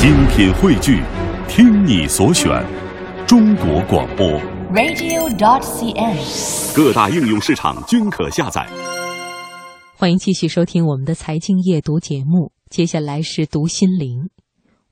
[0.00, 1.02] 精品汇聚，
[1.48, 2.64] 听你所选，
[3.26, 4.28] 中国广播。
[4.72, 6.72] radio.dot.cn，。
[6.72, 8.64] 各大应用市场均可下载。
[9.96, 14.30] 欢迎继续收听我们的财经夜读节目，接下来是读心灵。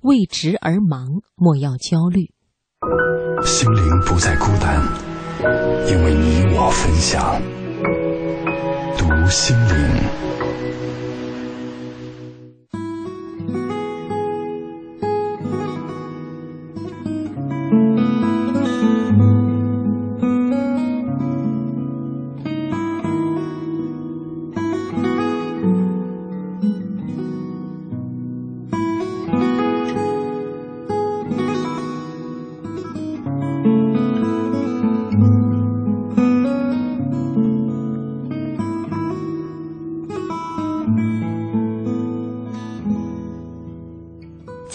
[0.00, 2.32] 为职而忙，莫要焦虑。
[3.44, 4.82] 心灵不再孤单，
[5.88, 7.40] 因为你我分享。
[8.98, 10.35] 读心灵。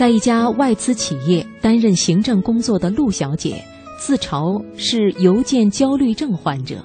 [0.01, 3.63] 在一家外资企业担任行政工作的陆小姐，
[3.99, 6.83] 自嘲是邮件焦虑症患者，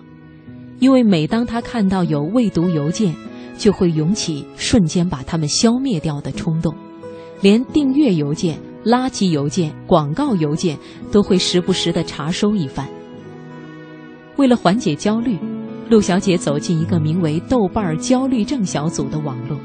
[0.80, 3.14] 因为每当她看到有未读邮件，
[3.56, 6.74] 就会涌起瞬间把它们消灭掉的冲动，
[7.40, 10.76] 连订阅邮件、垃圾邮件、广告邮件
[11.10, 12.86] 都会时不时的查收一番。
[14.36, 15.38] 为了缓解焦虑，
[15.88, 19.58] 陆小姐走进一个名为“豆瓣焦虑症小组”的网络，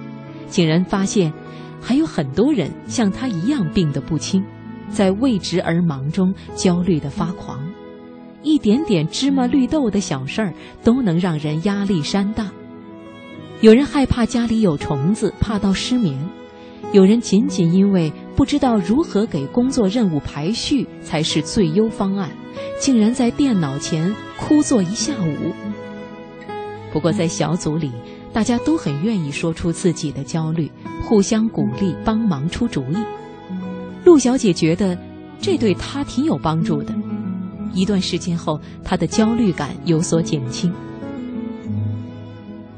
[0.48, 1.34] 竟然发现。
[1.82, 4.44] 还有很多人像他一样病得不轻，
[4.90, 7.60] 在为职而忙中焦虑的发狂，
[8.44, 12.52] 一点点芝麻绿豆的小事儿都能让人压力山大。
[13.62, 16.16] 有人害怕家里有虫子，怕到失眠；
[16.94, 22.32] 有人仅仅因为不知道如何给工作任务排序才是最优方案，
[22.80, 25.54] 竟然在电脑前枯坐一下午。
[26.92, 27.92] 不过在小组里，
[28.34, 30.72] 大家都很愿意说出自己的焦虑，
[31.12, 32.96] 互相鼓励，帮忙出主意。
[34.06, 34.98] 陆小姐觉得
[35.42, 36.94] 这对她挺有帮助的。
[37.74, 40.72] 一段时间后，她的焦虑感有所减轻。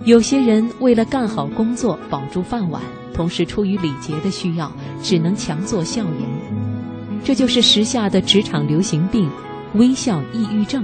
[0.04, 2.82] 有些人为了干好工作，保住饭碗，
[3.14, 4.72] 同时出于礼节的需要，
[5.04, 7.22] 只能强作笑颜。
[7.24, 9.30] 这就是时下的职场流行病——
[9.78, 10.84] 微笑抑郁症。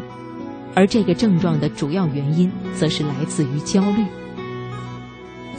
[0.75, 4.06] 而这个症状的主要原因，则是来自于焦虑。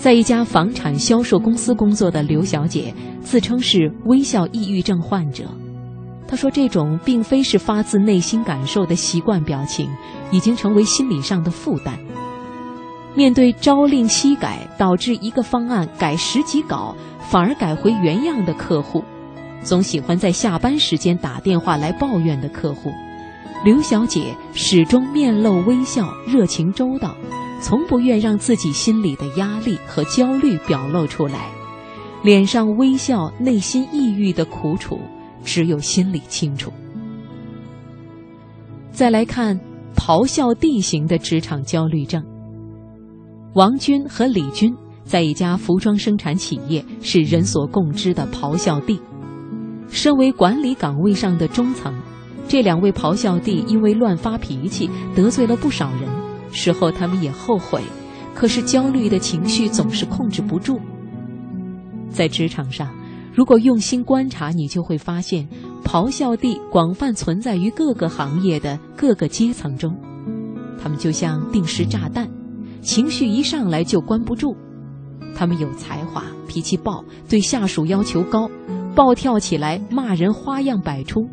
[0.01, 5.45] 在一家房产销售公司工作的刘小姐自称是微笑抑郁症患者。
[6.27, 9.91] 她说：“这种并非是发自内心感受的习惯表情，
[10.31, 11.99] 已经成为心理上的负担。
[13.15, 16.97] 面对朝令夕改，导致一个方案改十几稿
[17.29, 19.05] 反而改回原样的客户，
[19.63, 22.91] 总喜欢在下班时间打电话来抱怨的客户，
[23.67, 27.15] 刘小姐始终面露微笑，热情周到。”
[27.61, 31.51] 从不愿让自己心里的压力和焦虑表露出来，
[32.23, 34.99] 脸上微笑，内心抑郁的苦楚，
[35.45, 36.73] 只有心里清楚。
[38.91, 39.59] 再来看
[39.95, 42.23] 咆哮帝型的职场焦虑症。
[43.55, 49.01] 王军和李军在一家服装生产企业是人所共知的咆哮帝，
[49.89, 51.95] 身为管理岗位上的中层，
[52.49, 56.20] 这两位咆哮帝因为乱发脾气，得罪了不少人。
[56.53, 57.83] 事后他们也后悔，
[58.35, 60.81] 可是焦虑的情绪总是控制不住。
[62.09, 62.91] 在职场上，
[63.33, 65.49] 如果用心观察，你就会发现，
[65.85, 69.97] 咆哮帝广泛存在于各个行业的各个阶层中。
[70.83, 72.29] 他们就像定时炸弹，
[72.81, 74.57] 情绪一上来就关不住。
[75.35, 78.51] 他们有才华，脾气暴，对下属要求高，
[78.95, 81.29] 暴跳起来骂人花样百出。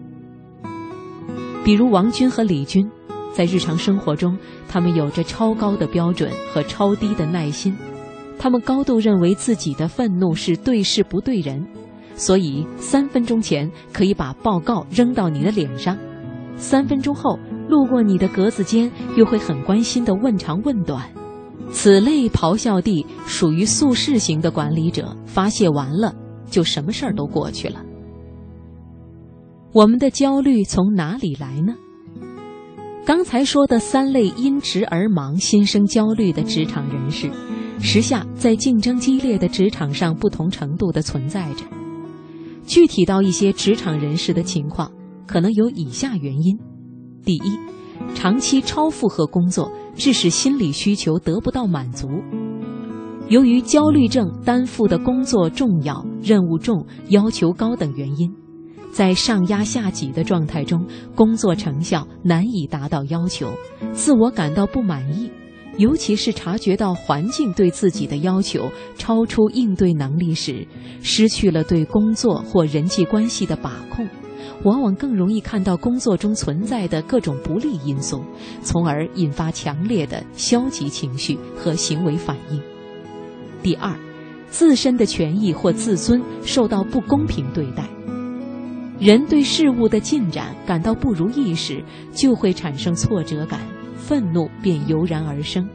[1.63, 2.87] 比如王军和李军。
[3.37, 4.35] 在日常生活中，
[4.67, 7.71] 他们有着超高的标准和超低的耐心。
[8.39, 11.63] 他们高度认为自己的愤怒是对事不对人，
[12.15, 15.95] 所以三分钟前可以把报告扔到你的脸上，
[16.55, 17.37] 三分钟后
[17.69, 21.07] 路过你的格子间又会很关心的问长问短。
[21.69, 26.11] 此类咆哮帝属于速适型的管理者，发泄完了
[26.49, 27.83] 就什么事儿都过去了。
[29.73, 31.75] 我们的焦虑从哪里来呢？
[33.07, 37.31] 刚才说的三类因职而忙、心生焦虑的职场人士，
[37.79, 41.63] 时下在竞争激烈的职场上不同程度的存在着。
[42.65, 44.91] 具体到一些职场人士的情况，
[45.25, 46.59] 可能有以下原因：
[47.23, 47.57] 第一，
[48.13, 52.09] 长期超负荷工作，致使心理需求得不到满足。
[53.29, 58.29] 由于焦虑症担负的工作重要、任务重、要求高等原因。
[58.91, 60.85] 在上压下挤的状态中，
[61.15, 63.51] 工作成效难以达到要求，
[63.93, 65.29] 自我感到不满意，
[65.77, 70.67] 尤其是察觉到环境对自己的要求超出应对能力时，
[71.01, 74.07] 失去了对工作或人际关系的把控，
[74.63, 78.23] 往往更容易看到工作中存在的各种不利因素，
[78.63, 82.59] 从而引发强烈的消极情绪和行为反应。
[83.61, 83.95] 第二，
[84.49, 87.87] 自身的权益或自尊受到不公平对待。
[88.99, 91.83] 人对事物的进展感到不如意时，
[92.13, 93.59] 就会产生挫折感。
[93.97, 95.67] 愤怒便油然而生，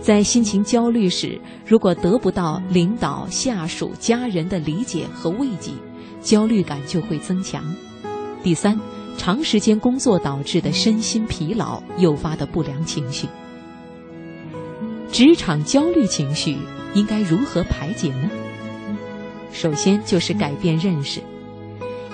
[0.00, 5.70] 在心情焦虑时，如果得不到领导、下属、家人的理解和慰藉，
[6.20, 7.62] 焦虑感就会增强。
[8.42, 8.76] 第三，
[9.16, 13.28] 长时间工作导致的身心疲劳诱发的不良情绪。
[15.12, 16.56] 职场焦虑情绪
[16.92, 18.28] 应该如何排解呢？
[19.52, 21.22] 首先就是改变认识。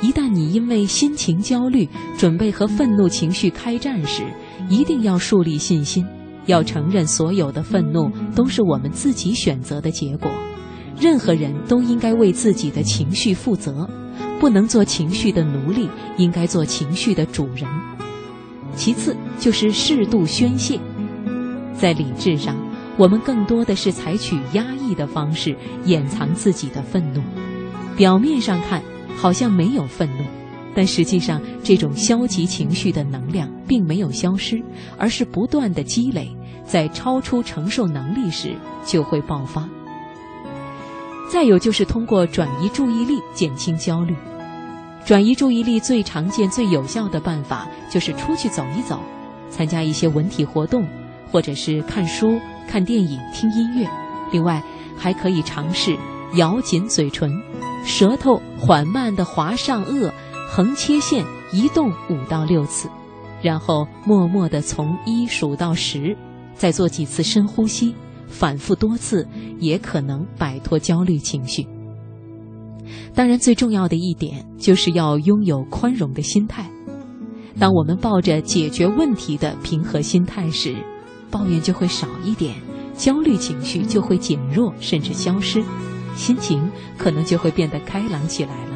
[0.05, 4.23] 一旦你因为心情焦虑，准备和愤怒情绪开战时，
[4.69, 6.05] 一定要树立信心，
[6.45, 10.31] 要承认所有的愤怒都是我们自己选择的结果。
[11.01, 13.89] 任何人都应该为自己的情绪负责，
[14.39, 17.67] 不能做情绪的奴隶，应该做情绪的主人。
[18.77, 20.79] 其次就是适度宣泄，
[21.73, 22.55] 在理智上，
[22.99, 25.57] 我们更多的是采取压抑的方式
[25.87, 27.23] 掩藏自己的愤怒，
[27.97, 28.83] 表面上看。
[29.17, 30.25] 好像没有愤怒，
[30.75, 34.63] 但实际上，这种消极情绪的能量并没有消失，
[34.99, 36.29] 而是不断的积累，
[36.65, 39.69] 在超出承受能力时就会爆发。
[41.31, 44.15] 再有就是通过转移注意力减轻焦虑。
[45.05, 49.01] 转移注意力最常见、最有效的办法就是出去走一走，
[49.51, 50.87] 参加一些文体活动，
[51.31, 52.39] 或者是看书、
[52.69, 53.89] 看电影、听音乐。
[54.33, 54.63] 另外，
[54.97, 55.97] 还可以尝试
[56.35, 57.31] 咬紧嘴唇。
[57.85, 60.11] 舌头缓慢地划上颚，
[60.49, 62.89] 横切线移动五到六次，
[63.43, 66.17] 然后默默地从一数到十，
[66.55, 67.95] 再做几次深呼吸，
[68.27, 69.29] 反复多次，
[69.61, 71.67] 也可能摆脱焦虑情绪。
[73.15, 76.69] 当然，最重要的一点就是要拥有宽容的心态。
[77.59, 80.75] 当我们抱着解决问题的平和心态时，
[81.31, 82.57] 抱怨就会少一点，
[82.97, 85.63] 焦虑情绪就会减弱甚至消失。
[86.15, 88.74] 心情可能就会变得开朗起来了。